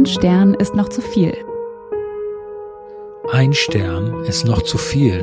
[0.00, 1.34] Ein Stern ist noch zu viel.
[3.30, 5.20] Ein Stern ist noch zu viel.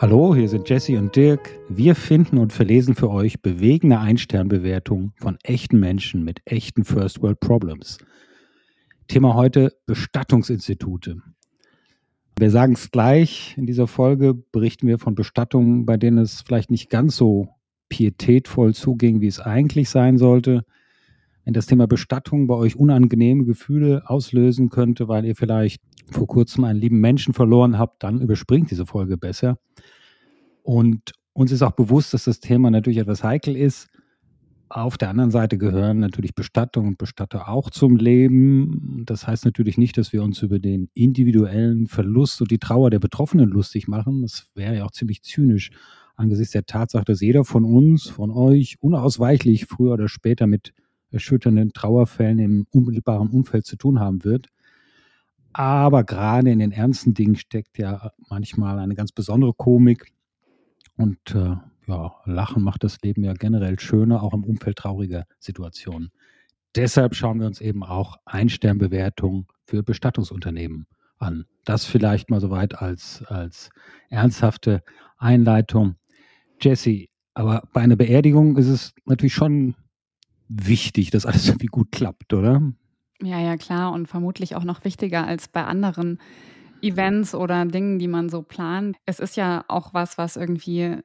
[0.00, 1.48] Hallo, hier sind Jesse und Dirk.
[1.68, 7.38] Wir finden und verlesen für euch bewegende Ein-Stern-Bewertungen von echten Menschen mit echten First World
[7.38, 7.98] Problems.
[9.06, 11.22] Thema heute Bestattungsinstitute.
[12.36, 16.72] Wir sagen es gleich, in dieser Folge berichten wir von Bestattungen, bei denen es vielleicht
[16.72, 17.59] nicht ganz so
[17.90, 20.64] pietätvoll zuging, wie es eigentlich sein sollte.
[21.44, 26.64] Wenn das Thema Bestattung bei euch unangenehme Gefühle auslösen könnte, weil ihr vielleicht vor kurzem
[26.64, 29.58] einen lieben Menschen verloren habt, dann überspringt diese Folge besser.
[30.62, 33.88] Und uns ist auch bewusst, dass das Thema natürlich etwas heikel ist.
[34.72, 39.02] Auf der anderen Seite gehören natürlich Bestattung und Bestatter auch zum Leben.
[39.04, 43.00] Das heißt natürlich nicht, dass wir uns über den individuellen Verlust und die Trauer der
[43.00, 44.22] Betroffenen lustig machen.
[44.22, 45.72] Das wäre ja auch ziemlich zynisch
[46.14, 50.72] angesichts der Tatsache, dass jeder von uns, von euch unausweichlich früher oder später mit
[51.10, 54.46] erschütternden Trauerfällen im unmittelbaren Umfeld zu tun haben wird.
[55.52, 60.12] Aber gerade in den ernsten Dingen steckt ja manchmal eine ganz besondere Komik.
[60.96, 61.56] Und äh,
[61.90, 66.10] ja, Lachen macht das Leben ja generell schöner, auch im Umfeld trauriger Situationen.
[66.76, 70.86] Deshalb schauen wir uns eben auch Einsternbewertungen für Bestattungsunternehmen
[71.18, 71.44] an.
[71.64, 73.70] Das vielleicht mal soweit als, als
[74.08, 74.82] ernsthafte
[75.18, 75.96] Einleitung.
[76.60, 79.74] Jesse, aber bei einer Beerdigung ist es natürlich schon
[80.48, 82.62] wichtig, dass alles irgendwie gut klappt, oder?
[83.22, 83.92] Ja, ja, klar.
[83.92, 86.18] Und vermutlich auch noch wichtiger als bei anderen
[86.82, 88.96] Events oder Dingen, die man so plant.
[89.06, 90.98] Es ist ja auch was, was irgendwie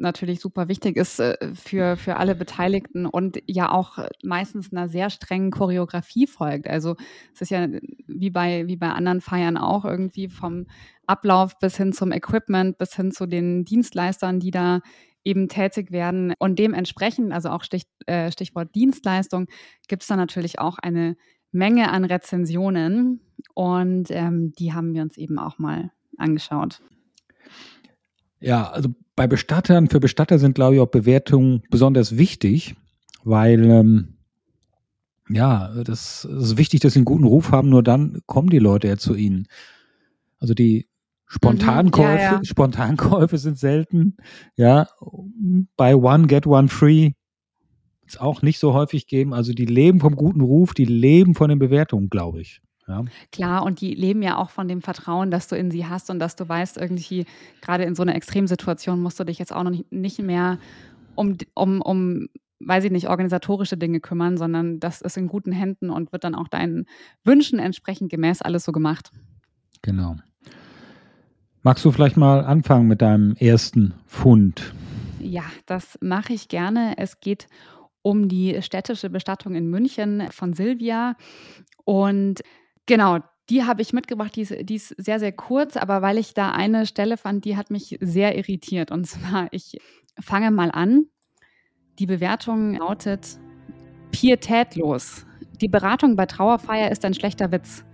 [0.00, 5.10] natürlich super wichtig ist äh, für, für alle Beteiligten und ja auch meistens einer sehr
[5.10, 6.68] strengen Choreografie folgt.
[6.68, 6.96] Also
[7.34, 7.68] es ist ja
[8.06, 10.66] wie bei, wie bei anderen Feiern auch irgendwie vom
[11.06, 14.80] Ablauf bis hin zum Equipment, bis hin zu den Dienstleistern, die da
[15.24, 16.34] eben tätig werden.
[16.38, 19.46] Und dementsprechend, also auch Stich, äh, Stichwort Dienstleistung,
[19.88, 21.16] gibt es da natürlich auch eine
[21.50, 23.20] Menge an Rezensionen
[23.54, 26.80] und ähm, die haben wir uns eben auch mal angeschaut.
[28.40, 32.76] Ja, also bei Bestattern, für Bestatter sind, glaube ich, auch Bewertungen besonders wichtig,
[33.24, 34.14] weil ähm,
[35.28, 38.88] ja, das, ist wichtig, dass sie einen guten Ruf haben, nur dann kommen die Leute
[38.88, 39.46] ja zu ihnen.
[40.38, 40.88] Also die
[41.26, 42.44] Spontankäufe, mhm, ja, ja.
[42.44, 44.16] Spontankäufe sind selten.
[44.56, 44.88] Ja,
[45.76, 47.12] bei One Get One Free
[48.06, 49.34] es auch nicht so häufig geben.
[49.34, 52.62] Also die leben vom guten Ruf, die leben von den Bewertungen, glaube ich.
[52.88, 53.04] Ja.
[53.32, 56.18] Klar, und die leben ja auch von dem Vertrauen, das du in sie hast und
[56.18, 57.26] dass du weißt, irgendwie,
[57.60, 60.58] gerade in so einer Extremsituation musst du dich jetzt auch noch nicht mehr
[61.14, 62.28] um, um, um
[62.60, 66.34] weiß ich nicht, organisatorische Dinge kümmern, sondern das ist in guten Händen und wird dann
[66.34, 66.86] auch deinen
[67.24, 69.10] Wünschen entsprechend gemäß alles so gemacht.
[69.82, 70.16] Genau.
[71.62, 74.72] Magst du vielleicht mal anfangen mit deinem ersten Fund?
[75.20, 76.94] Ja, das mache ich gerne.
[76.96, 77.46] Es geht
[78.02, 81.16] um die städtische Bestattung in München von Silvia.
[81.84, 82.42] Und
[82.88, 83.18] genau,
[83.48, 86.50] die habe ich mitgebracht, die ist, die ist, sehr, sehr kurz, aber weil ich da
[86.50, 88.90] eine Stelle fand, die hat mich sehr irritiert.
[88.90, 89.78] Und zwar, ich
[90.20, 91.06] fange mal an.
[92.00, 93.38] Die Bewertung lautet
[94.10, 95.24] pietätlos.
[95.60, 97.84] Die Beratung bei Trauerfeier ist ein schlechter Witz.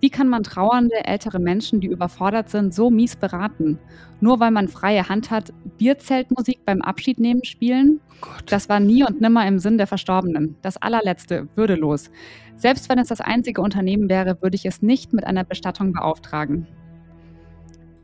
[0.00, 3.78] Wie kann man trauernde ältere Menschen, die überfordert sind, so mies beraten?
[4.20, 8.00] Nur weil man freie Hand hat, Bierzeltmusik beim Abschiednehmen spielen?
[8.22, 10.56] Oh das war nie und nimmer im Sinn der Verstorbenen.
[10.62, 12.10] Das allerletzte, würdelos.
[12.56, 16.66] Selbst wenn es das einzige Unternehmen wäre, würde ich es nicht mit einer Bestattung beauftragen.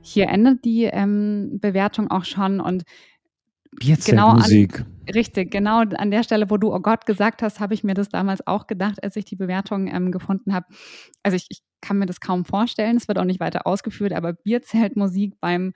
[0.01, 2.83] Hier endet die ähm, Bewertung auch schon und
[3.79, 4.73] Bierzeltmusik.
[4.73, 7.95] Genau richtig, genau an der Stelle, wo du Oh Gott gesagt hast, habe ich mir
[7.95, 10.67] das damals auch gedacht, als ich die Bewertung ähm, gefunden habe.
[11.23, 14.33] Also ich, ich, kann mir das kaum vorstellen, es wird auch nicht weiter ausgeführt, aber
[14.33, 15.75] Bierzeltmusik beim,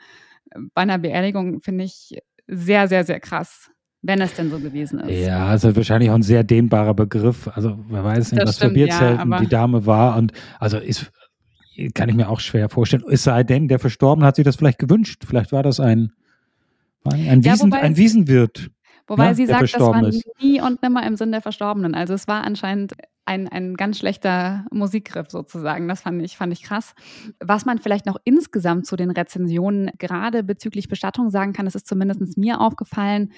[0.72, 2.16] bei einer Beerdigung finde ich
[2.46, 3.70] sehr, sehr, sehr krass.
[4.00, 5.26] Wenn es denn so gewesen ist.
[5.26, 7.48] Ja, also wahrscheinlich auch ein sehr dehnbarer Begriff.
[7.48, 10.16] Also wer weiß nicht, das was stimmt, für Bierzelten ja, die Dame war.
[10.16, 11.10] Und also ist,
[11.92, 13.04] kann ich mir auch schwer vorstellen.
[13.10, 15.24] Es sei denn, der Verstorbene hat sich das vielleicht gewünscht.
[15.26, 16.12] Vielleicht war das ein
[17.04, 18.70] ein, ja, Wiesen, wobei, ein Wiesenwirt.
[19.08, 20.02] Wobei ja, sie sagt, das war
[20.40, 21.94] nie und nimmer im Sinn der Verstorbenen.
[21.94, 22.92] Also es war anscheinend
[23.24, 25.88] ein, ein ganz schlechter Musikgriff sozusagen.
[25.88, 26.94] Das fand ich, fand ich krass.
[27.40, 31.86] Was man vielleicht noch insgesamt zu den Rezensionen gerade bezüglich Bestattung sagen kann, das ist
[31.86, 33.32] zumindest mir aufgefallen.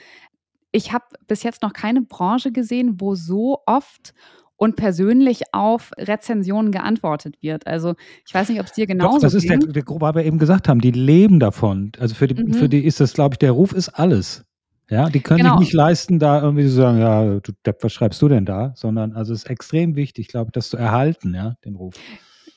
[0.72, 4.14] Ich habe bis jetzt noch keine Branche gesehen, wo so oft
[4.56, 7.66] und persönlich auf Rezensionen geantwortet wird.
[7.66, 7.94] Also
[8.26, 9.58] ich weiß nicht, ob es dir genauso Doch, das ist ging.
[9.58, 11.92] der, der, weil wir eben gesagt haben, die leben davon.
[11.98, 12.52] Also für die, mhm.
[12.52, 14.44] für die ist das, glaube ich, der Ruf ist alles.
[14.90, 15.52] Ja, die können genau.
[15.58, 18.72] sich nicht leisten, da irgendwie zu sagen, ja, du Depp, was schreibst du denn da?
[18.74, 21.94] Sondern also es ist extrem wichtig, glaube ich, das zu erhalten, ja, den Ruf.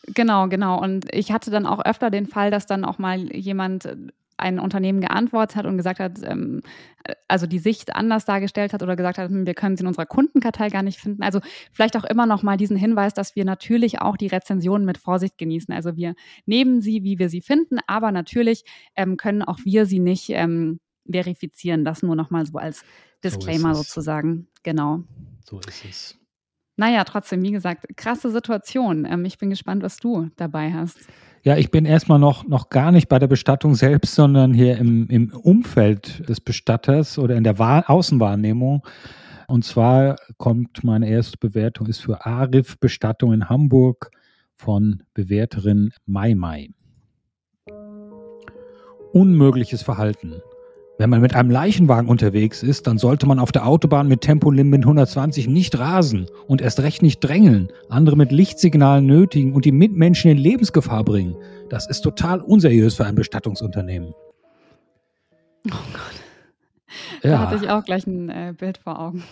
[0.08, 0.82] Genau, genau.
[0.82, 3.88] Und ich hatte dann auch öfter den Fall, dass dann auch mal jemand
[4.38, 6.62] ein Unternehmen geantwortet hat und gesagt hat, ähm,
[7.28, 10.06] also die Sicht anders dargestellt hat oder gesagt hat, hm, wir können sie in unserer
[10.06, 11.24] Kundenkartei gar nicht finden.
[11.24, 11.40] Also
[11.72, 15.38] vielleicht auch immer noch mal diesen Hinweis, dass wir natürlich auch die Rezensionen mit Vorsicht
[15.38, 15.74] genießen.
[15.74, 16.16] Also wir
[16.46, 18.64] nehmen sie, wie wir sie finden, aber natürlich
[18.96, 20.80] ähm, können auch wir sie nicht ähm,
[21.10, 21.86] verifizieren.
[21.86, 22.84] Das nur noch mal so als
[23.24, 24.48] Disclaimer so sozusagen.
[24.64, 25.04] Genau.
[25.46, 26.18] So ist es.
[26.76, 29.06] Naja, trotzdem, wie gesagt, krasse Situation.
[29.06, 30.98] Ähm, ich bin gespannt, was du dabei hast.
[31.44, 35.08] Ja, ich bin erstmal noch, noch gar nicht bei der Bestattung selbst, sondern hier im,
[35.10, 38.82] im Umfeld des Bestatters oder in der Wahr Außenwahrnehmung.
[39.48, 44.10] Und zwar kommt meine erste Bewertung ist für Arif Bestattung in Hamburg
[44.56, 46.70] von Bewerterin Mai Mai.
[49.12, 50.42] Unmögliches Verhalten.
[51.04, 54.84] Wenn man mit einem Leichenwagen unterwegs ist, dann sollte man auf der Autobahn mit Tempolimit
[54.84, 60.32] 120 nicht rasen und erst recht nicht drängeln, andere mit Lichtsignalen nötigen und die Mitmenschen
[60.32, 61.36] in Lebensgefahr bringen.
[61.70, 64.14] Das ist total unseriös für ein Bestattungsunternehmen.
[65.70, 67.22] Oh Gott.
[67.22, 67.32] Ja.
[67.32, 69.26] Da hatte ich auch gleich ein äh, Bild vor Augen.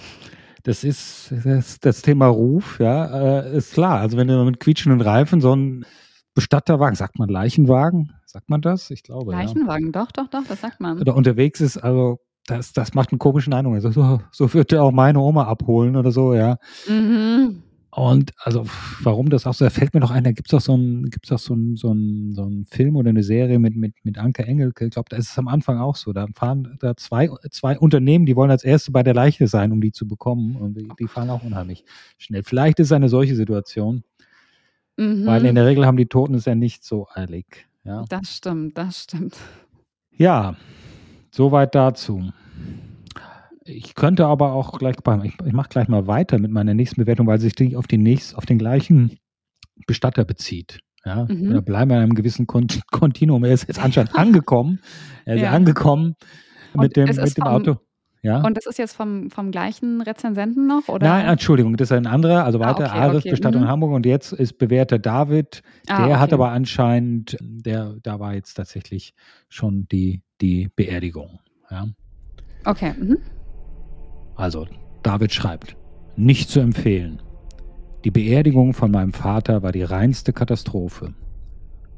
[0.64, 4.02] Das ist das, das Thema Ruf, ja, äh, ist klar.
[4.02, 5.86] Also wenn du mit quietschenden Reifen so ein
[6.34, 8.12] Bestatterwagen, sagt man Leichenwagen?
[8.32, 8.90] Sagt man das?
[8.92, 9.34] Ich glaube.
[9.34, 9.92] Leichenwagen, ja.
[9.92, 11.00] doch, doch, doch, das sagt man.
[11.00, 13.76] Oder unterwegs ist, also das, das macht einen komischen Eindruck.
[13.76, 16.58] Also so, so wird er auch meine Oma abholen oder so, ja.
[16.88, 17.64] Mhm.
[17.94, 18.64] Und also,
[19.02, 21.10] warum das auch so, da fällt mir noch ein, da gibt es auch so ein,
[21.10, 24.46] gibt's auch so so ein, so ein Film oder eine Serie mit, mit, mit Anke
[24.46, 24.86] Engelke.
[24.86, 26.14] Ich glaube, da ist es am Anfang auch so.
[26.14, 29.82] Da fahren da zwei, zwei Unternehmen, die wollen als erste bei der Leiche sein, um
[29.82, 30.56] die zu bekommen.
[30.56, 31.84] Und die, die fahren auch unheimlich
[32.18, 32.44] schnell.
[32.44, 34.06] Vielleicht ist es eine solche Situation.
[34.96, 35.26] Mhm.
[35.26, 37.68] Weil in der Regel haben die Toten es ja nicht so eilig.
[37.84, 38.06] Ja?
[38.10, 39.38] Das stimmt, das stimmt.
[40.12, 40.56] Ja,
[41.32, 42.32] soweit dazu.
[43.64, 47.28] Ich könnte aber auch gleich, ich, ich mache gleich mal weiter mit meiner nächsten Bewertung,
[47.28, 49.18] weil sich die auf, die nächst, auf den gleichen
[49.88, 50.80] Bestatter bezieht.
[51.06, 51.54] Ja, mhm.
[51.54, 53.44] Da bleiben wir in einem gewissen Kontinuum.
[53.44, 54.80] Er ist jetzt anscheinend angekommen.
[55.26, 55.52] Er ist ja.
[55.52, 56.16] angekommen
[56.74, 57.78] mit dem, mit dem Auto.
[58.24, 58.44] Ja?
[58.44, 60.88] Und das ist jetzt vom, vom gleichen Rezensenten noch?
[60.88, 61.08] Oder?
[61.08, 63.32] Nein, Entschuldigung, das ist ein anderer, also weiter, ah, okay, Ares okay.
[63.32, 63.68] Bestattung mhm.
[63.68, 65.64] Hamburg und jetzt ist bewährter David.
[65.88, 66.16] Ah, der okay.
[66.18, 69.16] hat aber anscheinend, der, da war jetzt tatsächlich
[69.50, 71.40] schon die, die Beerdigung.
[71.72, 71.88] Ja?
[72.66, 72.94] Okay.
[73.00, 73.18] Mhm.
[74.36, 74.68] Also,
[75.02, 75.76] David schreibt,
[76.16, 77.22] nicht zu empfehlen.
[78.04, 81.14] Die Beerdigung von meinem Vater war die reinste Katastrophe.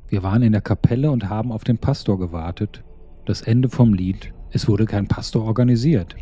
[0.08, 2.84] Wir waren in der Kapelle und haben auf den Pastor gewartet.
[3.26, 6.16] Das Ende vom Lied es wurde kein Pastor organisiert.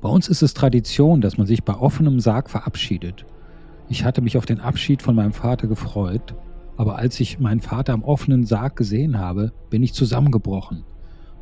[0.00, 3.26] Bei uns ist es Tradition, dass man sich bei offenem Sarg verabschiedet.
[3.88, 6.34] Ich hatte mich auf den Abschied von meinem Vater gefreut,
[6.78, 10.84] aber als ich meinen Vater am offenen Sarg gesehen habe, bin ich zusammengebrochen.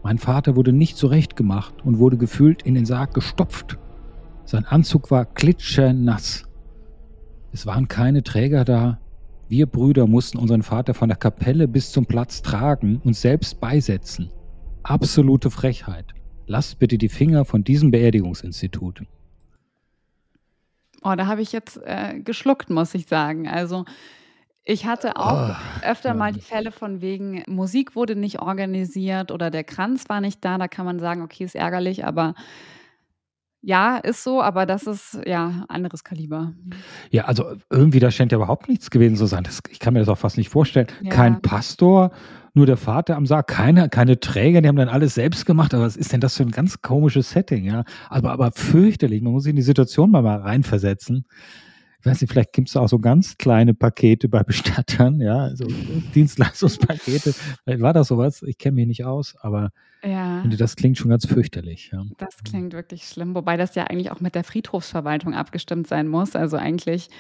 [0.03, 3.79] Mein Vater wurde nicht zurechtgemacht und wurde gefühlt in den Sarg gestopft.
[4.45, 6.45] Sein Anzug war klitschenass.
[7.53, 8.99] Es waren keine Träger da.
[9.49, 14.31] Wir Brüder mussten unseren Vater von der Kapelle bis zum Platz tragen und selbst beisetzen.
[14.83, 16.07] Absolute Frechheit.
[16.47, 19.03] Lasst bitte die Finger von diesem Beerdigungsinstitut.
[21.03, 23.49] Oh, da habe ich jetzt äh, geschluckt, muss ich sagen.
[23.49, 23.85] Also
[24.65, 29.51] ich hatte auch oh, öfter mal die Fälle von wegen, Musik wurde nicht organisiert oder
[29.51, 30.59] der Kranz war nicht da.
[30.59, 32.35] Da kann man sagen, okay, ist ärgerlich, aber
[33.63, 36.55] ja, ist so, aber das ist ja anderes Kaliber.
[37.11, 39.45] Ja, also irgendwie, da scheint ja überhaupt nichts gewesen zu sein.
[39.45, 40.87] Das, ich kann mir das auch fast nicht vorstellen.
[41.03, 41.11] Ja.
[41.11, 42.11] Kein Pastor,
[42.55, 45.75] nur der Vater am Sarg, keine, keine Träger, die haben dann alles selbst gemacht.
[45.75, 47.85] Aber was ist denn das für ein ganz komisches Setting, ja?
[48.09, 49.23] Aber, aber fürchterlich.
[49.23, 51.27] Man muss sich in die Situation mal, mal reinversetzen.
[52.01, 55.67] Ich weiß nicht, vielleicht gibt es auch so ganz kleine Pakete bei Bestattern, ja, also
[56.15, 57.35] Dienstleistungspakete.
[57.65, 59.71] Vielleicht war das sowas, ich kenne mich nicht aus, aber
[60.03, 60.43] ja.
[60.47, 61.91] das klingt schon ganz fürchterlich.
[61.93, 62.03] Ja.
[62.17, 66.35] Das klingt wirklich schlimm, wobei das ja eigentlich auch mit der Friedhofsverwaltung abgestimmt sein muss.
[66.35, 67.11] Also eigentlich,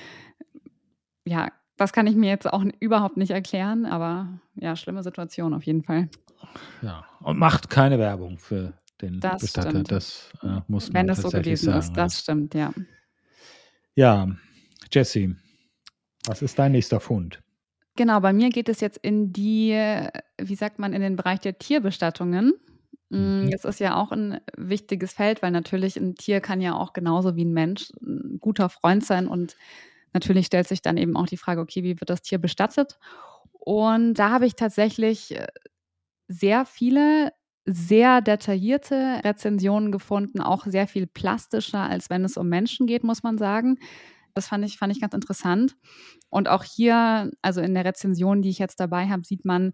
[1.26, 1.48] ja,
[1.80, 5.82] das kann ich mir jetzt auch überhaupt nicht erklären, aber ja, schlimme Situation auf jeden
[5.82, 6.10] Fall.
[6.82, 9.70] Ja, und macht keine Werbung für den das Bestatter.
[9.70, 9.90] Stimmt.
[9.90, 11.78] Das äh, muss man Wenn das so gewesen sagen.
[11.78, 12.74] ist, das stimmt, ja.
[13.94, 14.28] Ja,
[14.92, 15.36] Jesse,
[16.26, 17.42] was ist dein nächster Fund?
[17.96, 19.72] Genau, bei mir geht es jetzt in die,
[20.38, 22.52] wie sagt man, in den Bereich der Tierbestattungen.
[23.08, 23.50] Mm, mhm.
[23.50, 27.36] Das ist ja auch ein wichtiges Feld, weil natürlich ein Tier kann ja auch genauso
[27.36, 29.56] wie ein Mensch ein guter Freund sein und
[30.12, 32.98] natürlich stellt sich dann eben auch die Frage, okay, wie wird das Tier bestattet?
[33.52, 35.46] Und da habe ich tatsächlich äh,
[36.28, 37.32] sehr viele
[37.66, 43.22] sehr detaillierte Rezensionen gefunden, auch sehr viel plastischer, als wenn es um Menschen geht, muss
[43.22, 43.78] man sagen.
[44.34, 45.76] Das fand ich, fand ich ganz interessant.
[46.30, 49.72] Und auch hier, also in der Rezension, die ich jetzt dabei habe, sieht man,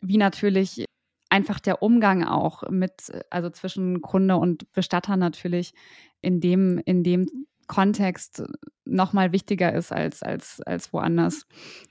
[0.00, 0.86] wie natürlich
[1.30, 5.74] einfach der Umgang auch mit, also zwischen Kunde und Bestatter natürlich
[6.20, 8.42] in dem, in dem Kontext
[8.84, 11.46] nochmal wichtiger ist als, als, als woanders.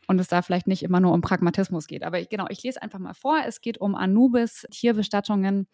[0.07, 2.03] Und es da vielleicht nicht immer nur um Pragmatismus geht.
[2.03, 3.39] Aber ich, genau, ich lese einfach mal vor.
[3.45, 5.67] Es geht um Anubis Tierbestattungen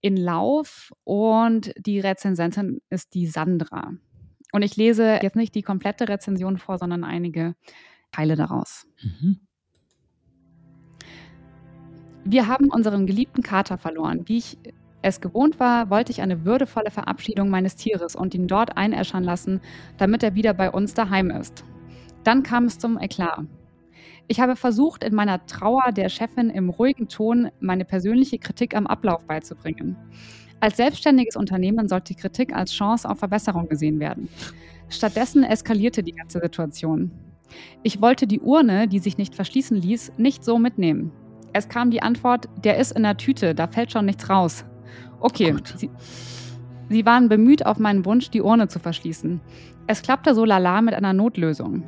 [0.00, 3.92] in Lauf und die Rezensentin ist die Sandra.
[4.52, 7.54] Und ich lese jetzt nicht die komplette Rezension vor, sondern einige
[8.12, 8.86] Teile daraus.
[9.02, 9.40] Mhm.
[12.24, 14.28] Wir haben unseren geliebten Kater verloren.
[14.28, 14.58] Wie ich
[15.04, 19.60] es gewohnt war, wollte ich eine würdevolle Verabschiedung meines Tieres und ihn dort einäschern lassen,
[19.98, 21.62] damit er wieder bei uns daheim ist.
[22.24, 23.44] Dann kam es zum Eklat.
[24.28, 28.86] Ich habe versucht, in meiner Trauer der Chefin im ruhigen Ton meine persönliche Kritik am
[28.86, 29.96] Ablauf beizubringen.
[30.60, 34.30] Als selbstständiges Unternehmen sollte die Kritik als Chance auf Verbesserung gesehen werden.
[34.88, 37.10] Stattdessen eskalierte die ganze Situation.
[37.82, 41.12] Ich wollte die Urne, die sich nicht verschließen ließ, nicht so mitnehmen.
[41.52, 44.64] Es kam die Antwort, der ist in der Tüte, da fällt schon nichts raus.
[45.24, 45.54] Okay.
[45.76, 45.88] Sie,
[46.90, 49.40] sie waren bemüht, auf meinen Wunsch, die Urne zu verschließen.
[49.86, 51.82] Es klappte so lala mit einer Notlösung.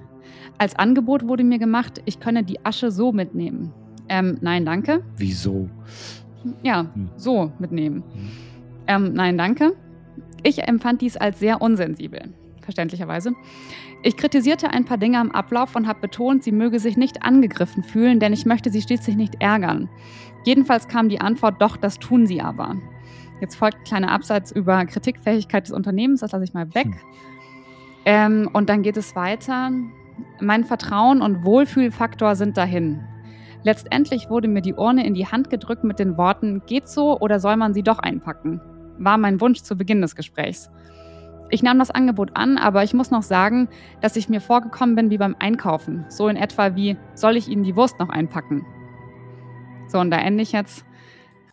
[0.56, 3.74] Als Angebot wurde mir gemacht, ich könne die Asche so mitnehmen.
[4.08, 5.02] Ähm, nein, danke.
[5.18, 5.68] Wieso?
[6.62, 7.10] Ja, hm.
[7.16, 8.04] so mitnehmen.
[8.14, 8.28] Hm.
[8.86, 9.76] Ähm, nein, danke.
[10.42, 13.34] Ich empfand dies als sehr unsensibel, verständlicherweise.
[14.02, 17.82] Ich kritisierte ein paar Dinge am Ablauf und habe betont, sie möge sich nicht angegriffen
[17.82, 19.90] fühlen, denn ich möchte sie schließlich nicht ärgern.
[20.46, 22.76] Jedenfalls kam die Antwort, doch, das tun sie aber.
[23.40, 26.86] Jetzt folgt ein kleiner Absatz über Kritikfähigkeit des Unternehmens, das lasse ich mal weg.
[26.86, 26.94] Hm.
[28.06, 29.70] Ähm, und dann geht es weiter.
[30.40, 33.04] Mein Vertrauen und Wohlfühlfaktor sind dahin.
[33.64, 37.40] Letztendlich wurde mir die Urne in die Hand gedrückt mit den Worten, geht so oder
[37.40, 38.60] soll man sie doch einpacken?
[38.98, 40.70] War mein Wunsch zu Beginn des Gesprächs.
[41.50, 43.68] Ich nahm das Angebot an, aber ich muss noch sagen,
[44.00, 46.04] dass ich mir vorgekommen bin wie beim Einkaufen.
[46.08, 48.64] So in etwa wie, soll ich Ihnen die Wurst noch einpacken?
[49.88, 50.84] So, und da ende ich jetzt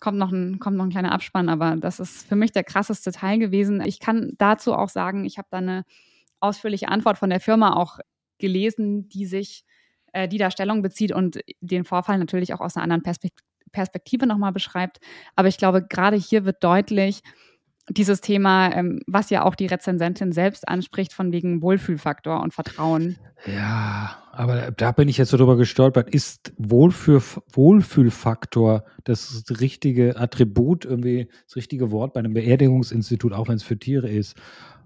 [0.04, 3.14] kommt noch ein, kommt noch ein kleiner Abspann, aber das ist für mich der krasseste
[3.14, 3.82] Teil gewesen.
[3.86, 5.86] Ich kann dazu auch sagen, ich habe da eine
[6.42, 8.00] ausführliche Antwort von der Firma auch
[8.38, 9.64] gelesen, die sich,
[10.12, 13.16] äh, die da Stellung bezieht und den Vorfall natürlich auch aus einer anderen
[13.72, 15.00] Perspektive nochmal beschreibt.
[15.38, 17.22] Aber ich glaube, gerade hier wird deutlich,
[17.88, 23.18] dieses Thema, ähm, was ja auch die Rezensentin selbst anspricht, von wegen Wohlfühlfaktor und Vertrauen.
[23.46, 26.10] Ja, aber da bin ich jetzt so drüber gestolpert.
[26.10, 27.22] Ist Wohlfühl,
[27.52, 33.78] Wohlfühlfaktor das richtige Attribut, irgendwie das richtige Wort bei einem Beerdigungsinstitut, auch wenn es für
[33.78, 34.36] Tiere ist?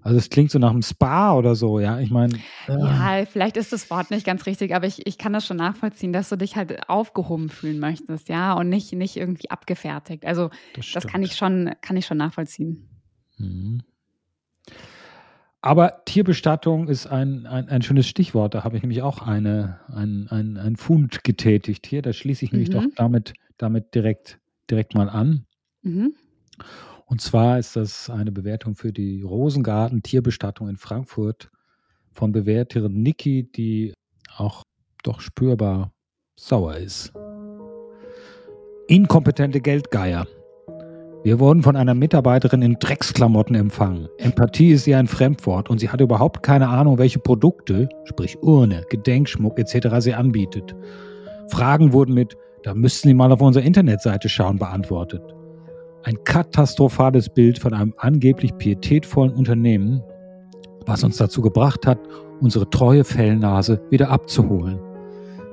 [0.02, 1.98] Also es klingt so nach einem Spa oder so, ja.
[1.98, 2.34] Ich meine.
[2.66, 2.78] Äh.
[2.78, 6.12] Ja, vielleicht ist das Wort nicht ganz richtig, aber ich, ich kann das schon nachvollziehen,
[6.12, 10.26] dass du dich halt aufgehoben fühlen möchtest, ja, und nicht, nicht irgendwie abgefertigt.
[10.26, 12.86] Also das, das kann ich schon, kann ich schon nachvollziehen.
[13.38, 13.82] Mhm.
[15.60, 18.54] Aber Tierbestattung ist ein, ein, ein, schönes Stichwort.
[18.54, 22.00] Da habe ich nämlich auch eine, ein, ein, ein Fund getätigt hier.
[22.00, 22.74] Da schließe ich nämlich mhm.
[22.74, 24.38] doch damit, damit direkt,
[24.70, 25.46] direkt mal an.
[25.82, 26.14] Mhm.
[27.06, 31.50] Und zwar ist das eine Bewertung für die Rosengarten Tierbestattung in Frankfurt
[32.12, 33.94] von Bewerterin Niki, die
[34.36, 34.62] auch
[35.02, 35.92] doch spürbar
[36.36, 37.12] sauer ist.
[38.86, 40.26] Inkompetente Geldgeier.
[41.24, 44.08] Wir wurden von einer Mitarbeiterin in Drecksklamotten empfangen.
[44.18, 48.84] Empathie ist ihr ein Fremdwort und sie hat überhaupt keine Ahnung, welche Produkte, sprich Urne,
[48.88, 49.88] Gedenkschmuck etc.
[49.98, 50.76] sie anbietet.
[51.48, 55.22] Fragen wurden mit, da müssten Sie mal auf unsere Internetseite schauen, beantwortet.
[56.04, 60.02] Ein katastrophales Bild von einem angeblich pietätvollen Unternehmen,
[60.86, 61.98] was uns dazu gebracht hat,
[62.40, 64.78] unsere treue Fellnase wieder abzuholen.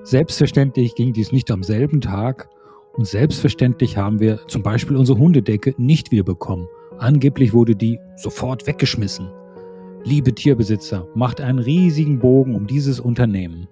[0.03, 2.47] Selbstverständlich ging dies nicht am selben Tag
[2.97, 6.67] und selbstverständlich haben wir zum Beispiel unsere Hundedecke nicht wiederbekommen.
[6.97, 9.29] Angeblich wurde die sofort weggeschmissen.
[10.03, 13.67] Liebe Tierbesitzer, macht einen riesigen Bogen um dieses Unternehmen.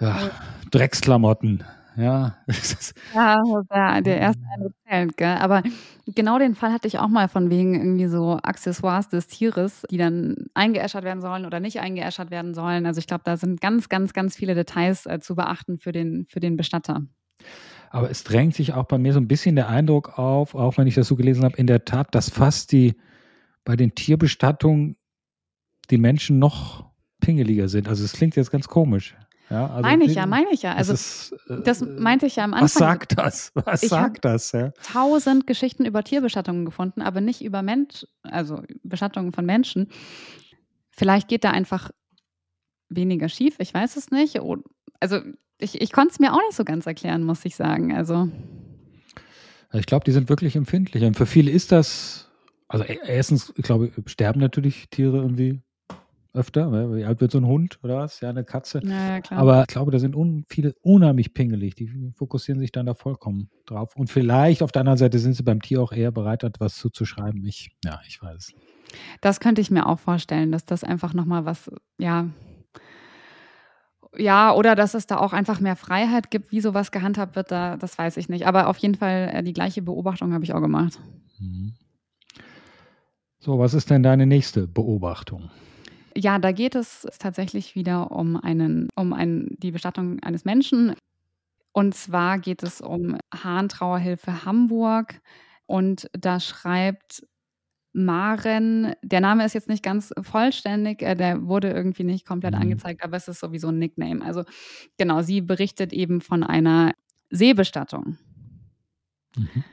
[0.00, 0.30] Ja,
[0.70, 1.64] Drecksklamotten,
[1.96, 2.36] ja.
[3.14, 5.36] ja, der, erste Eindruck zählt, gell?
[5.38, 5.62] Aber
[6.06, 9.98] genau den Fall hatte ich auch mal von wegen irgendwie so Accessoires des Tieres, die
[9.98, 12.86] dann eingeäschert werden sollen oder nicht eingeäschert werden sollen.
[12.86, 16.26] Also ich glaube, da sind ganz, ganz, ganz viele Details äh, zu beachten für den,
[16.28, 17.02] für den Bestatter.
[17.90, 20.86] Aber es drängt sich auch bei mir so ein bisschen der Eindruck auf, auch wenn
[20.86, 22.96] ich das so gelesen habe, in der Tat, dass fast die
[23.64, 24.96] bei den Tierbestattungen
[25.90, 26.84] die Menschen noch
[27.20, 27.88] pingeliger sind.
[27.88, 29.16] Also es klingt jetzt ganz komisch.
[29.50, 30.74] Ja, also meine ich ja, meine ich ja.
[30.74, 32.64] Also das, ist, äh, das meinte ich ja am Anfang.
[32.64, 33.52] Was sagt das?
[33.54, 34.52] Was ich sagt das?
[34.52, 34.72] Ja?
[34.82, 39.88] Tausend Geschichten über Tierbestattungen gefunden, aber nicht über Mensch, also Bestattungen von Menschen.
[40.90, 41.90] Vielleicht geht da einfach
[42.90, 44.38] weniger schief, ich weiß es nicht.
[45.00, 45.20] Also
[45.58, 47.94] ich, ich konnte es mir auch nicht so ganz erklären, muss ich sagen.
[47.94, 48.28] Also
[49.72, 51.04] ich glaube, die sind wirklich empfindlich.
[51.04, 52.30] Und für viele ist das,
[52.68, 55.60] also e-, erstens, ich glaube, sterben natürlich Tiere irgendwie
[56.34, 56.70] öfter.
[56.94, 58.20] Wie alt wird so ein Hund oder was?
[58.20, 58.80] Ja, eine Katze.
[58.84, 59.40] Ja, ja, klar.
[59.40, 61.74] Aber ich glaube, da sind un viele unheimlich pingelig.
[61.74, 63.96] Die fokussieren sich dann da vollkommen drauf.
[63.96, 67.44] Und vielleicht auf der anderen Seite sind sie beim Tier auch eher bereit, etwas zuzuschreiben.
[67.44, 68.52] Ich, ja, ich weiß.
[69.20, 72.28] Das könnte ich mir auch vorstellen, dass das einfach nochmal was, ja,
[74.18, 77.76] ja, oder dass es da auch einfach mehr Freiheit gibt, wie sowas gehandhabt wird, da,
[77.76, 78.46] das weiß ich nicht.
[78.46, 80.98] Aber auf jeden Fall äh, die gleiche Beobachtung habe ich auch gemacht.
[81.38, 81.74] Mhm.
[83.38, 85.50] So, was ist denn deine nächste Beobachtung?
[86.16, 90.94] Ja, da geht es tatsächlich wieder um einen, um ein, die Bestattung eines Menschen.
[91.72, 95.20] Und zwar geht es um Hahn Trauerhilfe Hamburg.
[95.66, 97.24] Und da schreibt
[97.98, 102.62] Maren, der Name ist jetzt nicht ganz vollständig, äh, der wurde irgendwie nicht komplett mhm.
[102.62, 104.24] angezeigt, aber es ist sowieso ein Nickname.
[104.24, 104.44] Also
[104.96, 106.92] genau, sie berichtet eben von einer
[107.30, 108.16] Seebestattung.
[109.36, 109.64] Mhm.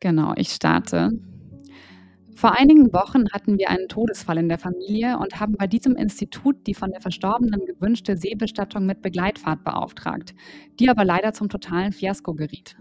[0.00, 1.10] Genau, ich starte.
[2.34, 6.66] Vor einigen Wochen hatten wir einen Todesfall in der Familie und haben bei diesem Institut
[6.66, 10.34] die von der Verstorbenen gewünschte Seebestattung mit Begleitfahrt beauftragt,
[10.78, 12.76] die aber leider zum totalen Fiasko geriet.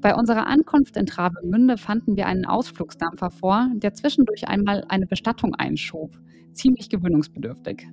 [0.00, 5.54] Bei unserer Ankunft in Travemünde fanden wir einen Ausflugsdampfer vor, der zwischendurch einmal eine Bestattung
[5.56, 6.16] einschob.
[6.52, 7.88] Ziemlich gewöhnungsbedürftig.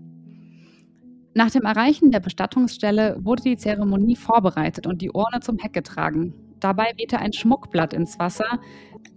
[1.34, 6.34] Nach dem Erreichen der Bestattungsstelle wurde die Zeremonie vorbereitet und die Urne zum Heck getragen.
[6.60, 8.60] Dabei wehte ein Schmuckblatt ins Wasser,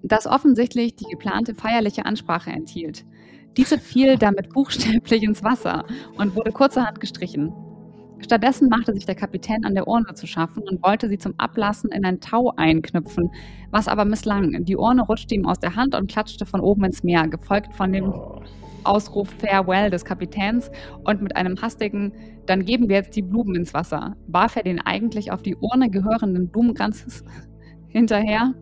[0.02, 3.04] das offensichtlich die geplante feierliche Ansprache enthielt.
[3.56, 5.84] Diese fiel damit buchstäblich ins Wasser
[6.16, 7.52] und wurde kurzerhand gestrichen.
[8.20, 11.90] Stattdessen machte sich der Kapitän an der Urne zu schaffen und wollte sie zum Ablassen
[11.90, 13.30] in ein Tau einknüpfen,
[13.70, 14.64] was aber misslang.
[14.64, 17.92] Die Urne rutschte ihm aus der Hand und klatschte von oben ins Meer, gefolgt von
[17.92, 18.12] dem
[18.84, 20.70] Ausruf Farewell des Kapitäns
[21.04, 22.12] und mit einem hastigen
[22.46, 25.90] Dann geben wir jetzt die Blumen ins Wasser, warf er den eigentlich auf die Urne
[25.90, 27.24] gehörenden Blumenkranz
[27.88, 28.54] hinterher.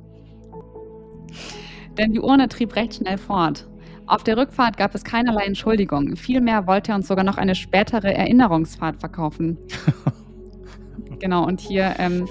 [1.96, 3.66] Denn die Urne trieb recht schnell fort.
[4.06, 6.14] Auf der Rückfahrt gab es keinerlei Entschuldigung.
[6.16, 9.58] Vielmehr wollte er uns sogar noch eine spätere Erinnerungsfahrt verkaufen.
[11.18, 12.28] genau, und hier ähm,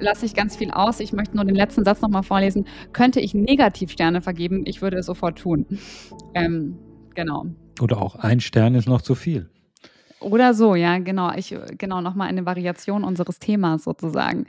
[0.00, 0.98] lasse ich ganz viel aus.
[0.98, 2.66] Ich möchte nur den letzten Satz nochmal vorlesen.
[2.92, 5.66] Könnte ich Negativsterne vergeben, ich würde es sofort tun.
[6.34, 6.76] Ähm,
[7.14, 7.46] genau.
[7.80, 9.48] Oder auch ein Stern ist noch zu viel.
[10.18, 11.32] Oder so, ja, genau.
[11.36, 14.46] Ich, genau, nochmal eine Variation unseres Themas sozusagen.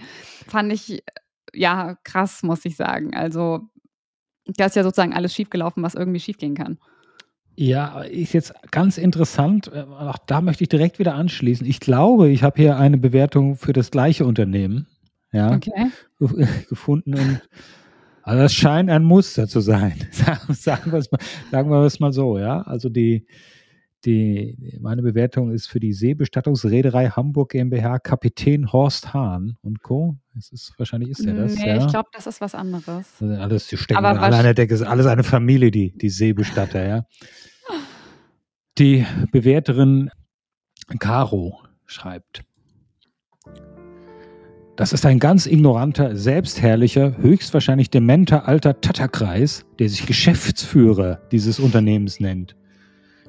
[0.47, 1.03] Fand ich,
[1.53, 3.15] ja, krass, muss ich sagen.
[3.15, 3.67] Also,
[4.55, 6.77] da ist ja sozusagen alles schiefgelaufen, was irgendwie schiefgehen kann.
[7.55, 9.71] Ja, ist jetzt ganz interessant.
[9.73, 11.65] Äh, auch da möchte ich direkt wieder anschließen.
[11.65, 14.86] Ich glaube, ich habe hier eine Bewertung für das gleiche Unternehmen
[15.31, 15.91] ja, okay.
[16.69, 17.15] gefunden.
[17.15, 17.41] Und,
[18.21, 19.95] also das scheint ein Muster zu sein.
[20.51, 21.19] Sagen wir es mal,
[21.51, 22.62] sagen wir es mal so, ja.
[22.62, 23.25] Also die,
[24.05, 30.15] die, meine Bewertung ist für die Seebestattungsreederei Hamburg GmbH Kapitän Horst Hahn und Co.
[30.36, 31.55] Das ist, wahrscheinlich ist er das.
[31.55, 31.77] Nee, ja.
[31.77, 33.07] ich glaube, das ist was anderes.
[33.19, 36.88] Also alles, die stecken alle an der Decke, ist alles eine Familie, die, die Seebestatter,
[36.88, 37.05] ja.
[38.77, 40.12] Die Bewerterin
[40.99, 42.43] Caro schreibt.
[44.75, 52.19] Das ist ein ganz ignoranter, selbstherrlicher, höchstwahrscheinlich dementer alter Tatterkreis, der sich Geschäftsführer dieses Unternehmens
[52.19, 52.55] nennt.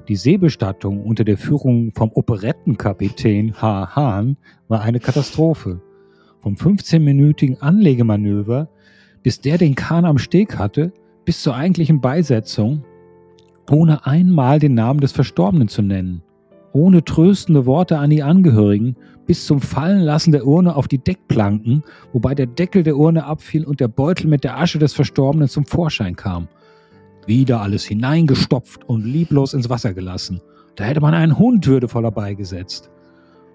[0.09, 3.95] Die Seebestattung unter der Führung vom Operettenkapitän H.
[3.95, 5.83] Hahn war eine Katastrophe.
[6.41, 8.69] Vom 15-minütigen Anlegemanöver,
[9.21, 10.93] bis der den Kahn am Steg hatte,
[11.25, 12.83] bis zur eigentlichen Beisetzung,
[13.69, 16.23] ohne einmal den Namen des Verstorbenen zu nennen,
[16.73, 18.95] ohne tröstende Worte an die Angehörigen,
[19.27, 23.79] bis zum Fallenlassen der Urne auf die Deckplanken, wobei der Deckel der Urne abfiel und
[23.79, 26.47] der Beutel mit der Asche des Verstorbenen zum Vorschein kam.
[27.25, 30.41] Wieder alles hineingestopft und lieblos ins Wasser gelassen.
[30.75, 32.89] Da hätte man einen Hund würdevoller beigesetzt.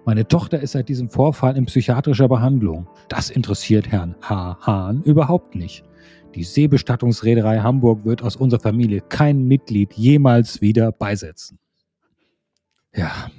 [0.07, 2.87] Meine Tochter ist seit diesem Vorfall in psychiatrischer Behandlung.
[3.09, 4.59] Das interessiert Herrn H.
[4.61, 5.85] Hahn überhaupt nicht.
[6.35, 11.59] Die Seebestattungsreederei Hamburg wird aus unserer Familie kein Mitglied jemals wieder beisetzen.
[12.95, 13.31] Ja,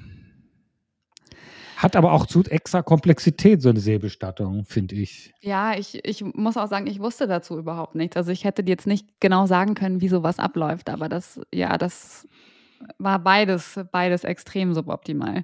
[1.77, 5.33] hat aber auch zu extra Komplexität, so eine Seebestattung, finde ich.
[5.41, 8.17] Ja, ich, ich muss auch sagen, ich wusste dazu überhaupt nichts.
[8.17, 11.77] Also ich hätte dir jetzt nicht genau sagen können, wie sowas abläuft, aber das, ja,
[11.77, 12.27] das
[12.97, 15.43] war beides, beides extrem suboptimal.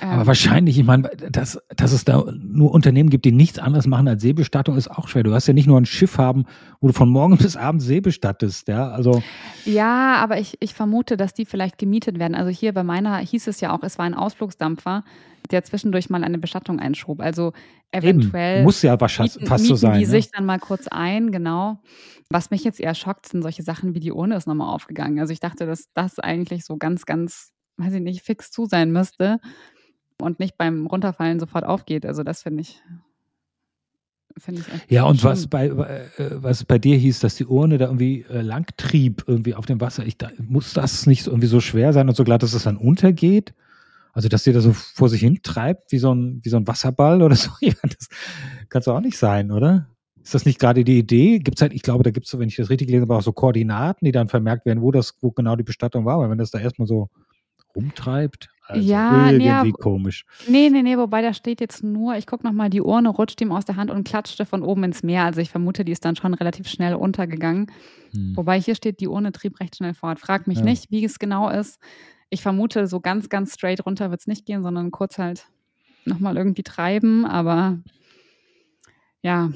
[0.00, 3.86] Aber ähm, wahrscheinlich, ich meine, dass, dass es da nur Unternehmen gibt, die nichts anderes
[3.86, 5.22] machen als Seebestattung, ist auch schwer.
[5.22, 6.46] Du hast ja nicht nur ein Schiff haben,
[6.80, 8.90] wo du von morgen bis abend See bestattest, ja.
[8.90, 9.22] Also
[9.64, 12.34] ja, aber ich, ich vermute, dass die vielleicht gemietet werden.
[12.34, 15.04] Also hier bei meiner hieß es ja auch, es war ein Ausflugsdampfer,
[15.52, 17.20] der zwischendurch mal eine Bestattung einschob.
[17.20, 17.52] Also
[17.92, 20.00] eventuell Eben, muss ja wahrscheinlich mieten, fast so sein.
[20.00, 20.10] Die ne?
[20.10, 21.80] sich dann mal kurz ein, genau.
[22.28, 25.20] Was mich jetzt eher schockt, sind solche Sachen wie die Urne ist nochmal aufgegangen.
[25.20, 28.92] Also ich dachte, dass das eigentlich so ganz, ganz weiß ich nicht, fix zu sein
[28.92, 29.40] müsste
[30.20, 32.06] und nicht beim Runterfallen sofort aufgeht.
[32.06, 32.82] Also das finde ich.
[34.38, 37.86] Find ich ja, und was bei, äh, was bei dir hieß, dass die Urne da
[37.86, 40.06] irgendwie äh, langtrieb, irgendwie auf dem Wasser.
[40.06, 42.76] Ich, da, muss das nicht irgendwie so schwer sein und so glatt, dass es dann
[42.76, 43.54] untergeht?
[44.12, 46.66] Also, dass die da so vor sich hin treibt, wie so ein, wie so ein
[46.66, 47.50] Wasserball oder so?
[47.60, 48.08] Ja, das
[48.68, 49.88] kann es auch nicht sein, oder?
[50.22, 51.38] Ist das nicht gerade die Idee?
[51.38, 53.32] Gibt's halt, ich glaube, da gibt es, wenn ich das richtig gelesen habe, auch so
[53.32, 56.18] Koordinaten, die dann vermerkt werden, wo das, wo genau die Bestattung war.
[56.18, 57.08] Weil wenn das da erstmal so
[57.74, 60.24] rumtreibt, also Ja, nee, irgendwie ja, komisch.
[60.48, 63.52] nee, nee, nee, wobei da steht jetzt nur, ich gucke nochmal, die Urne rutscht ihm
[63.52, 65.24] aus der Hand und klatschte von oben ins Meer.
[65.24, 67.70] Also ich vermute, die ist dann schon relativ schnell untergegangen.
[68.12, 68.36] Hm.
[68.36, 70.18] Wobei hier steht, die Urne trieb recht schnell fort.
[70.20, 70.64] Frag mich Ja.
[70.64, 71.78] nicht, wie es genau ist.
[72.30, 75.46] Ich vermute, so ganz, ganz straight runter wird es nicht gehen, sondern kurz halt
[76.04, 77.24] nochmal irgendwie treiben.
[77.26, 77.78] Aber
[79.22, 79.50] ja,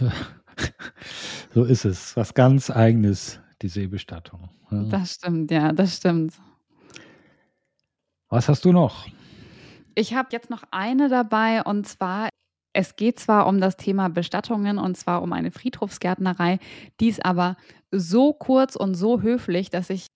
[1.54, 2.16] So ist es.
[2.16, 4.50] Was ganz Eigenes, die Seebestattung.
[4.70, 4.82] Ja.
[4.84, 6.34] das stimmt, ja, das stimmt.
[8.28, 9.06] Was hast du noch?
[9.94, 12.28] Ich habe jetzt noch eine dabei und zwar,
[12.72, 16.58] es geht zwar um das Thema Bestattungen und zwar um eine Friedhofsgärtnerei,
[17.00, 17.56] die ist aber
[17.90, 20.06] so kurz und so höflich, dass ich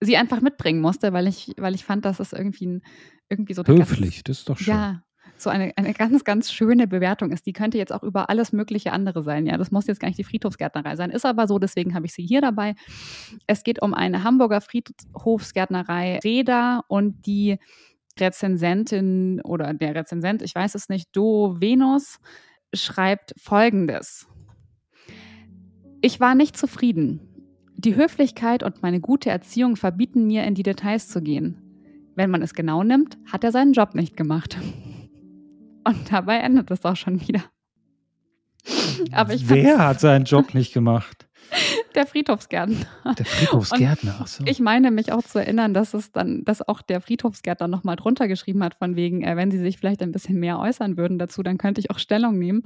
[0.00, 2.82] sie einfach mitbringen musste, weil ich, weil ich fand, dass es irgendwie, ein,
[3.30, 4.74] irgendwie so eine ganz- Höflich, das ist doch schön.
[4.74, 5.02] Ja,
[5.42, 7.46] so eine, eine ganz, ganz schöne Bewertung ist.
[7.46, 9.46] Die könnte jetzt auch über alles mögliche andere sein.
[9.46, 11.10] Ja, das muss jetzt gar nicht die Friedhofsgärtnerei sein.
[11.10, 12.74] Ist aber so, deswegen habe ich sie hier dabei.
[13.46, 17.58] Es geht um eine Hamburger Friedhofsgärtnerei Reda und die
[18.18, 22.18] Rezensentin oder der Rezensent, ich weiß es nicht, Do Venus,
[22.74, 24.26] schreibt folgendes.
[26.00, 27.20] Ich war nicht zufrieden.
[27.76, 31.56] Die Höflichkeit und meine gute Erziehung verbieten mir, in die Details zu gehen.
[32.14, 34.58] Wenn man es genau nimmt, hat er seinen Job nicht gemacht.
[35.84, 37.42] Und dabei endet es auch schon wieder.
[39.10, 41.26] Aber ich Wer hat seinen Job nicht gemacht?
[41.94, 42.86] Der Friedhofsgärtner.
[43.18, 44.16] Der Friedhofsgärtner.
[44.20, 44.44] Ach so.
[44.46, 48.28] Ich meine mich auch zu erinnern, dass es dann, dass auch der Friedhofsgärtner nochmal drunter
[48.28, 51.42] geschrieben hat, von wegen, äh, wenn sie sich vielleicht ein bisschen mehr äußern würden dazu,
[51.42, 52.62] dann könnte ich auch Stellung nehmen.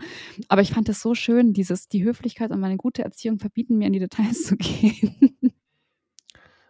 [0.48, 3.87] Aber ich fand es so schön, dieses, die Höflichkeit und meine gute Erziehung verbieten mir
[3.87, 5.16] in die Details zu gehen.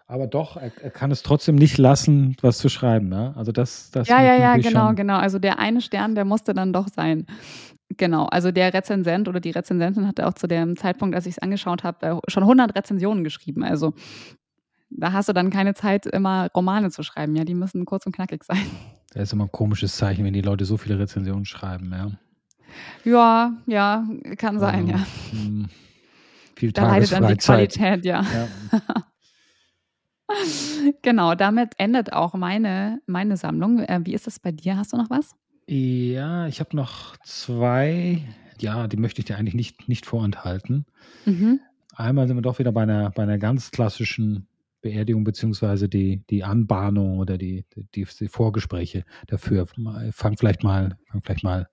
[0.09, 3.11] Aber doch, er, er kann es trotzdem nicht lassen, was zu schreiben.
[3.11, 3.33] Ja?
[3.37, 5.17] Also das, das ja, ja, ja, genau, genau.
[5.17, 7.27] Also der eine Stern, der musste dann doch sein.
[7.89, 11.39] Genau, also der Rezensent oder die Rezensentin hatte auch zu dem Zeitpunkt, als ich es
[11.39, 13.65] angeschaut habe, äh, schon 100 Rezensionen geschrieben.
[13.65, 13.95] Also
[14.91, 17.35] da hast du dann keine Zeit, immer Romane zu schreiben.
[17.35, 18.65] Ja, die müssen kurz und knackig sein.
[19.13, 21.93] Das ist immer ein komisches Zeichen, wenn die Leute so viele Rezensionen schreiben.
[21.93, 22.11] Ja,
[23.05, 25.07] Ja, ja, kann sein, Also, ja.
[25.31, 25.69] hm,
[26.55, 27.37] Viel Da leidet dann die.
[27.37, 28.23] Qualität, ja.
[28.23, 28.79] Ja.
[31.03, 33.81] Genau, damit endet auch meine, meine Sammlung.
[33.81, 34.77] Äh, wie ist es bei dir?
[34.77, 35.35] Hast du noch was?
[35.69, 38.23] ja, ich habe noch zwei.
[38.61, 40.87] Ja, die möchte ich dir eigentlich nicht, nicht vorenthalten.
[41.25, 41.61] Mhm.
[41.95, 44.47] Einmal sind wir doch wieder bei einer, bei einer ganz klassischen
[44.81, 49.67] Beerdigung, beziehungsweise die, die Anbahnung oder die, die, die Vorgespräche dafür.
[50.13, 51.69] Fang vielleicht mal, fang vielleicht mal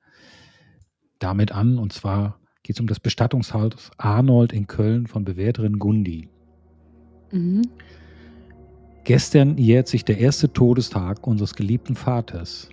[1.19, 1.77] damit an.
[1.77, 6.29] Und zwar geht es um das Bestattungshaus Arnold in Köln von Bewährterin Gundi.
[7.31, 7.61] Mhm.
[9.05, 12.69] Gestern jährt sich der erste Todestag unseres geliebten Vaters.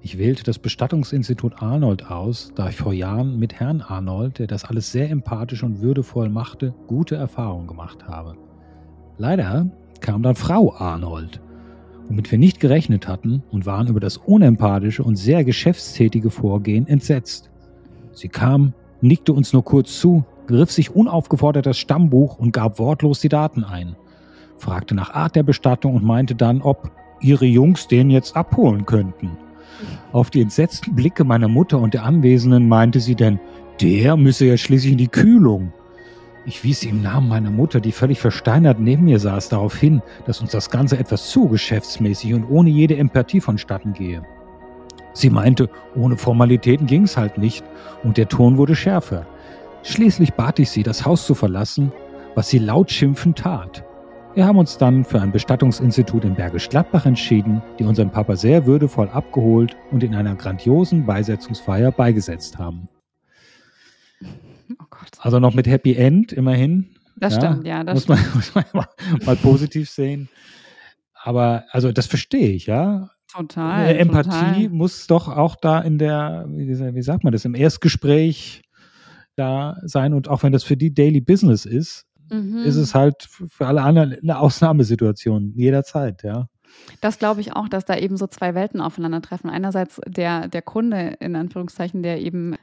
[0.00, 4.64] Ich wählte das Bestattungsinstitut Arnold aus, da ich vor Jahren mit Herrn Arnold, der das
[4.64, 8.38] alles sehr empathisch und würdevoll machte, gute Erfahrungen gemacht habe.
[9.18, 9.70] Leider
[10.00, 11.42] kam dann Frau Arnold,
[12.08, 17.50] womit wir nicht gerechnet hatten und waren über das unempathische und sehr geschäftstätige Vorgehen entsetzt.
[18.12, 23.20] Sie kam, nickte uns nur kurz zu, griff sich unaufgefordert das Stammbuch und gab wortlos
[23.20, 23.94] die Daten ein
[24.60, 29.36] fragte nach Art der Bestattung und meinte dann, ob ihre Jungs den jetzt abholen könnten.
[30.12, 33.40] Auf die entsetzten Blicke meiner Mutter und der Anwesenden meinte sie denn,
[33.80, 35.72] der müsse ja schließlich in die Kühlung.
[36.46, 40.02] Ich wies sie im Namen meiner Mutter, die völlig versteinert neben mir saß, darauf hin,
[40.26, 44.22] dass uns das Ganze etwas zu geschäftsmäßig und ohne jede Empathie vonstatten gehe.
[45.12, 47.64] Sie meinte, ohne Formalitäten ging's halt nicht,
[48.04, 49.26] und der Ton wurde schärfer.
[49.82, 51.92] Schließlich bat ich sie, das Haus zu verlassen,
[52.34, 53.84] was sie laut schimpfend tat.
[54.34, 58.64] Wir haben uns dann für ein Bestattungsinstitut in Bergisch Gladbach entschieden, die unseren Papa sehr
[58.64, 62.88] würdevoll abgeholt und in einer grandiosen Beisetzungsfeier beigesetzt haben.
[64.22, 65.10] Oh Gott.
[65.18, 66.90] Also noch mit Happy End immerhin.
[67.16, 67.82] Das Ja, stimmt, ja.
[67.82, 68.88] Das muss, man, muss man mal,
[69.26, 70.28] mal positiv sehen.
[71.12, 73.10] Aber also das verstehe ich, ja.
[73.32, 73.88] Total.
[73.88, 74.68] Äh, Empathie Total.
[74.70, 78.62] muss doch auch da in der, wie sagt man das, im Erstgespräch
[79.34, 80.14] da sein.
[80.14, 82.58] Und auch wenn das für die Daily Business ist, Mhm.
[82.58, 86.48] ist es halt für alle anderen eine Ausnahmesituation, jederzeit, ja.
[87.00, 89.50] Das glaube ich auch, dass da eben so zwei Welten aufeinandertreffen.
[89.50, 92.56] Einerseits der, der Kunde, in Anführungszeichen, der eben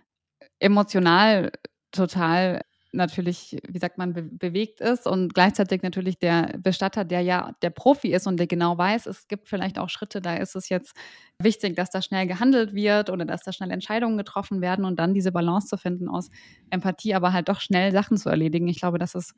[0.59, 1.51] emotional
[1.91, 7.51] total natürlich, wie sagt man, be bewegt ist und gleichzeitig natürlich der Bestatter, der ja
[7.61, 10.69] der Profi ist und der genau weiß, es gibt vielleicht auch Schritte, da ist es
[10.69, 10.95] jetzt
[11.41, 15.13] wichtig, dass da schnell gehandelt wird oder dass da schnell Entscheidungen getroffen werden und dann
[15.13, 16.29] diese Balance zu finden aus
[16.69, 18.67] Empathie, aber halt doch schnell Sachen zu erledigen.
[18.67, 19.35] Ich glaube, das ist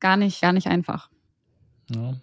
[0.00, 1.10] gar nicht, gar nicht einfach.
[1.90, 2.14] ja.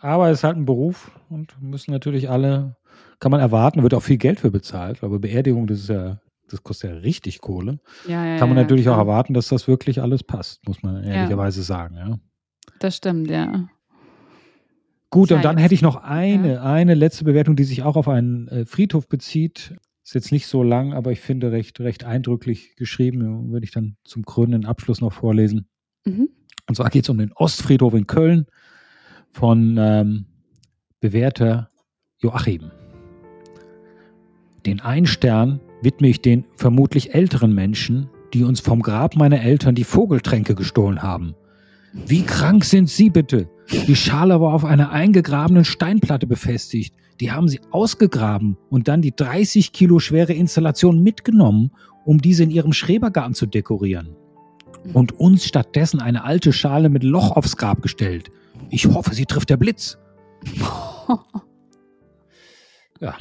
[0.00, 2.76] Aber es ist halt ein Beruf und müssen natürlich alle,
[3.18, 6.62] kann man erwarten, wird auch viel Geld für bezahlt, aber Beerdigung, das ist ja das
[6.62, 9.06] kostet ja richtig Kohle, Ja, ja, kann man ja, natürlich auch klar.
[9.06, 11.96] erwarten, dass das wirklich alles passt, muss man ehrlicherweise sagen.
[11.96, 12.18] Ja.
[12.80, 13.68] Das stimmt, ja.
[15.10, 18.48] Gut, und dann hätte ich noch eine, eine letzte Bewertung, die sich auch auf einen
[18.48, 19.74] äh, Friedhof bezieht.
[20.04, 23.50] Ist jetzt nicht so lang, aber ich finde recht, recht eindrücklich geschrieben.
[23.50, 25.66] Würde ich dann zum krönenden Abschluss noch vorlesen.
[26.04, 26.28] Mhm.
[26.68, 28.46] Und zwar geht es um den Ostfriedhof in Köln
[29.32, 30.26] von ähm,
[31.00, 31.70] bewährter
[32.18, 32.70] Joachim.
[34.66, 39.84] Den Einstern widme ich den vermutlich älteren Menschen, die uns vom Grab meiner Eltern die
[39.84, 41.34] Vogeltränke gestohlen haben.
[42.06, 43.48] Wie krank sind Sie bitte?
[43.86, 46.94] Die Schale war auf einer eingegrabenen Steinplatte befestigt.
[47.20, 51.72] Die haben sie ausgegraben und dann die 30 Kilo schwere Installation mitgenommen,
[52.04, 54.16] um diese in ihrem Schrebergarten zu dekorieren.
[54.92, 58.30] Und uns stattdessen eine alte Schale mit Loch aufs Grab gestellt.
[58.70, 59.98] Ich hoffe, sie trifft der Blitz.
[63.00, 63.14] Ja.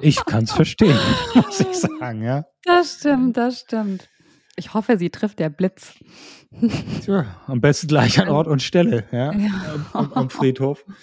[0.00, 0.98] Ich kann es verstehen,
[1.34, 2.44] muss ich sagen, ja.
[2.64, 4.08] Das stimmt, das stimmt.
[4.56, 5.94] Ich hoffe, sie trifft der Blitz.
[7.02, 9.32] Tja, am besten gleich an Ort und Stelle, ja.
[9.32, 9.50] Ja.
[9.92, 10.84] Am, am Friedhof.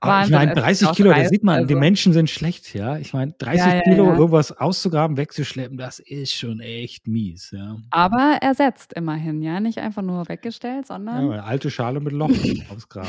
[0.00, 1.80] Aber ich meine, es ist 30 auch Kilo, da sieht man, die also.
[1.80, 2.98] Menschen sind schlecht, ja.
[2.98, 4.16] Ich meine, 30 Ja, ja, Kilo ja.
[4.16, 7.78] irgendwas auszugraben, wegzuschleppen, das ist schon echt mies, ja.
[7.90, 9.58] Aber ersetzt immerhin, ja.
[9.58, 11.32] Nicht einfach nur weggestellt, ja sondern.
[11.32, 12.30] eine alte Schale mit Loch
[12.70, 13.08] aufs Grab.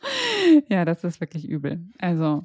[0.68, 1.80] Ja, das ist wirklich übel.
[1.98, 2.44] Also,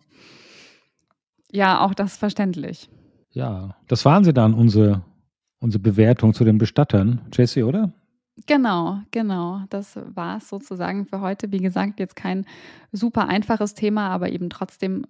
[1.52, 2.90] ja, auch das verständlich.
[3.32, 5.04] Ja, das waren sie dann, unsere,
[5.60, 7.22] unsere Bewertung zu den Bestattern.
[7.34, 7.94] Jesse, oder?
[8.48, 9.62] Genau, genau.
[9.70, 11.52] Das war es sozusagen für heute.
[11.52, 12.46] Wie gesagt, jetzt kein
[12.92, 15.06] super einfaches Thema, aber eben trotzdem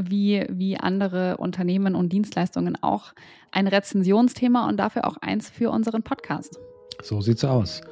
[0.00, 3.12] wie, wie andere Unternehmen und Dienstleistungen auch
[3.50, 6.58] ein Rezensionsthema und dafür auch eins für unseren Podcast.
[7.02, 7.82] So sieht's aus.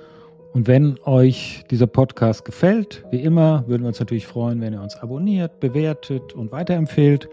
[0.52, 4.82] Und wenn euch dieser Podcast gefällt, wie immer, würden wir uns natürlich freuen, wenn ihr
[4.82, 7.28] uns abonniert, bewertet und weiterempfehlt.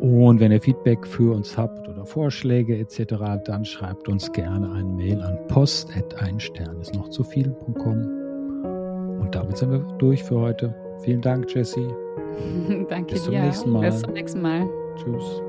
[0.00, 4.92] Und wenn ihr Feedback für uns habt oder Vorschläge etc., dann schreibt uns gerne eine
[4.92, 8.28] Mail an post.einstern ist noch zu viel.com.
[9.20, 10.74] Und damit sind wir durch für heute.
[11.02, 11.80] Vielen Dank, Jesse.
[12.88, 13.42] Danke Bis zum dir.
[13.42, 13.90] nächsten Mal.
[13.90, 14.68] Bis zum nächsten Mal.
[14.96, 15.42] Tschüss.